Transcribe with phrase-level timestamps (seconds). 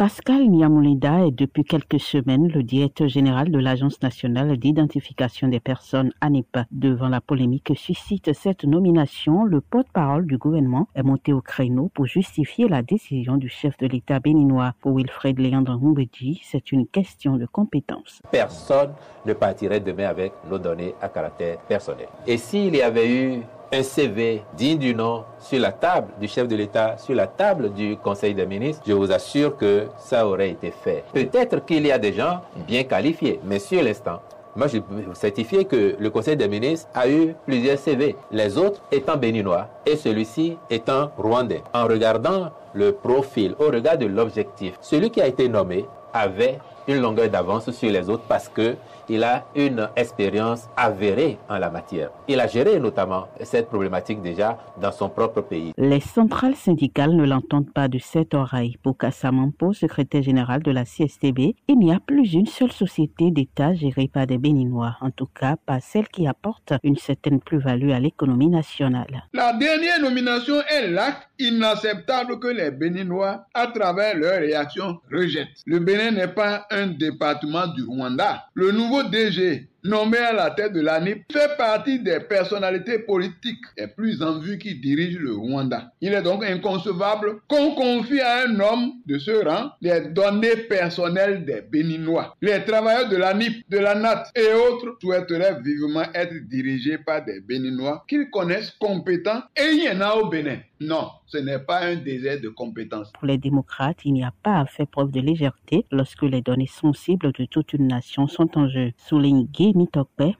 [0.00, 6.10] Pascal Niamoulida est depuis quelques semaines le directeur général de l'Agence nationale d'identification des personnes
[6.22, 6.64] ANIPA.
[6.70, 11.90] Devant la polémique que suscite cette nomination, le porte-parole du gouvernement est monté au créneau
[11.92, 14.72] pour justifier la décision du chef de l'État béninois.
[14.80, 18.22] Pour Wilfred Léandre Mbedi, c'est une question de compétence.
[18.32, 18.94] Personne
[19.26, 22.08] ne partirait demain avec nos données à caractère personnel.
[22.26, 23.42] Et s'il y avait eu
[23.72, 27.72] un CV digne du nom sur la table du chef de l'État, sur la table
[27.72, 31.04] du Conseil des ministres, je vous assure que ça aurait été fait.
[31.12, 34.20] Peut-être qu'il y a des gens bien qualifiés, mais sur l'instant,
[34.56, 38.58] moi, je peux vous certifier que le Conseil des ministres a eu plusieurs CV, les
[38.58, 41.62] autres étant béninois et celui-ci étant rwandais.
[41.72, 46.58] En regardant le profil, au regard de l'objectif, celui qui a été nommé avait
[46.88, 48.76] une longueur d'avance sur les autres parce que
[49.10, 52.10] il a une expérience avérée en la matière.
[52.28, 55.72] Il a géré notamment cette problématique déjà dans son propre pays.
[55.76, 58.76] Les centrales syndicales ne l'entendent pas de cette oreille.
[58.84, 63.74] Pour Kassamampo, secrétaire général de la CSTB, il n'y a plus une seule société d'État
[63.74, 67.98] gérée par des Béninois, en tout cas pas celle qui apporte une certaine plus-value à
[67.98, 69.24] l'économie nationale.
[69.32, 75.62] La dernière nomination est l'acte inacceptable que les Béninois, à travers leurs réactions, rejettent.
[75.66, 78.46] Le Bénin n'est pas un département du Rwanda.
[78.54, 83.86] Le nouveau DG nommé à la tête de l'ANIP fait partie des personnalités politiques les
[83.86, 85.92] plus en vue qui dirigent le Rwanda.
[86.00, 91.44] Il est donc inconcevable qu'on confie à un homme de ce rang les données personnelles
[91.44, 92.36] des Béninois.
[92.40, 97.40] Les travailleurs de l'ANIP, de la NAT et autres souhaiteraient vivement être dirigés par des
[97.40, 100.58] Béninois qu'ils connaissent compétents et il y en a au Bénin.
[100.82, 103.12] Non, ce n'est pas un désert de compétences.
[103.12, 106.66] Pour les démocrates, il n'y a pas à faire preuve de légèreté lorsque les données
[106.66, 108.92] sensibles de toute une nation sont en jeu.
[108.96, 109.69] Souligne Guy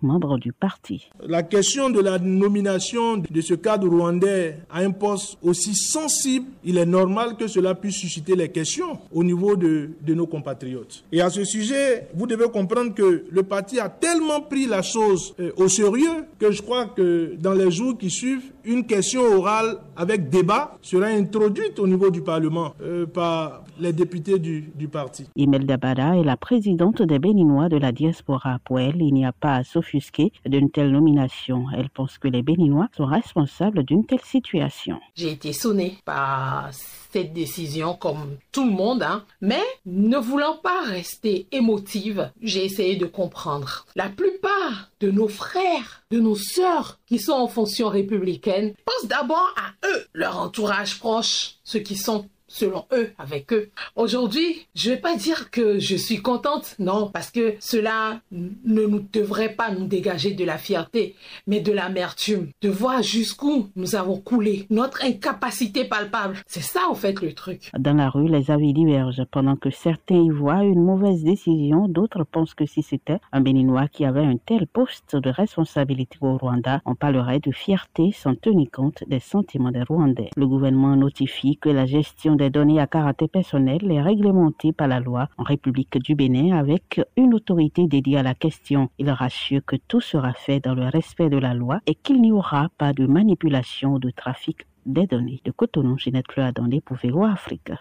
[0.03, 1.09] Membre du parti.
[1.27, 6.79] La question de la nomination de ce cadre rwandais à un poste aussi sensible, il
[6.79, 11.05] est normal que cela puisse susciter les questions au niveau de, de nos compatriotes.
[11.13, 15.35] Et à ce sujet, vous devez comprendre que le parti a tellement pris la chose
[15.41, 19.79] euh, au sérieux que je crois que dans les jours qui suivent, une question orale
[20.01, 25.27] avec débat sera introduite au niveau du Parlement euh, par les députés du, du parti.
[25.37, 28.61] Imelda Bada est la présidente des Béninois de la diaspora.
[28.65, 31.67] Pour elle, il n'y a pas à s'offusquer d'une telle nomination.
[31.77, 34.99] Elle pense que les Béninois sont responsables d'une telle situation.
[35.17, 36.71] J'ai été sonnée par
[37.13, 39.25] cette décision comme tout le monde, hein.
[39.41, 43.85] mais ne voulant pas rester émotive, j'ai essayé de comprendre.
[43.97, 49.55] La plupart de nos frères, de nos sœurs qui sont en fonction républicaine pensent d'abord
[49.57, 53.71] à eux, leur entourage proche, ceux qui sont selon eux, avec eux.
[53.95, 59.07] Aujourd'hui, je vais pas dire que je suis contente, non, parce que cela ne nous
[59.13, 61.15] devrait pas nous dégager de la fierté,
[61.47, 66.39] mais de l'amertume, de voir jusqu'où nous avons coulé, notre incapacité palpable.
[66.47, 67.71] C'est ça, en fait, le truc.
[67.79, 69.25] Dans la rue, les avis divergent.
[69.31, 73.87] Pendant que certains y voient une mauvaise décision, d'autres pensent que si c'était un Béninois
[73.87, 78.69] qui avait un tel poste de responsabilité au Rwanda, on parlerait de fierté sans tenir
[78.73, 80.31] compte des sentiments des Rwandais.
[80.37, 84.99] Le gouvernement notifie que la gestion des données à caractère personnel est réglementée par la
[84.99, 88.89] loi en République du Bénin avec une autorité dédiée à la question.
[88.99, 92.33] Il rassure que tout sera fait dans le respect de la loi et qu'il n'y
[92.33, 95.43] aura pas de manipulation ou de trafic des données.
[95.45, 96.53] De Cotonou, Ginette Fleur
[96.87, 97.73] pour Véro Afrique.